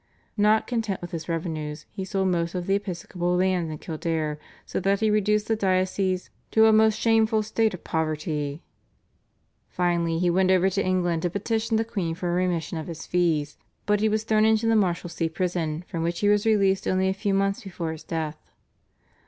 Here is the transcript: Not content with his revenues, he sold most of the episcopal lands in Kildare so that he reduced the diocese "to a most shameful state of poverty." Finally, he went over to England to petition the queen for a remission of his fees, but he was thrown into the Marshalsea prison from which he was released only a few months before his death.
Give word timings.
Not 0.35 0.65
content 0.65 0.99
with 0.99 1.11
his 1.11 1.29
revenues, 1.29 1.85
he 1.91 2.03
sold 2.03 2.29
most 2.29 2.55
of 2.55 2.65
the 2.65 2.73
episcopal 2.73 3.35
lands 3.35 3.69
in 3.69 3.77
Kildare 3.77 4.39
so 4.65 4.79
that 4.79 4.99
he 4.99 5.11
reduced 5.11 5.47
the 5.47 5.55
diocese 5.55 6.31
"to 6.49 6.65
a 6.65 6.73
most 6.73 6.97
shameful 6.99 7.43
state 7.43 7.75
of 7.75 7.83
poverty." 7.83 8.63
Finally, 9.69 10.17
he 10.17 10.31
went 10.31 10.49
over 10.49 10.71
to 10.71 10.83
England 10.83 11.21
to 11.21 11.29
petition 11.29 11.77
the 11.77 11.85
queen 11.85 12.15
for 12.15 12.31
a 12.31 12.33
remission 12.47 12.79
of 12.79 12.87
his 12.87 13.05
fees, 13.05 13.59
but 13.85 13.99
he 13.99 14.09
was 14.09 14.23
thrown 14.23 14.43
into 14.43 14.65
the 14.65 14.75
Marshalsea 14.75 15.29
prison 15.29 15.83
from 15.87 16.01
which 16.01 16.21
he 16.21 16.29
was 16.29 16.47
released 16.47 16.87
only 16.87 17.07
a 17.07 17.13
few 17.13 17.35
months 17.35 17.61
before 17.63 17.91
his 17.91 18.03
death. 18.03 18.49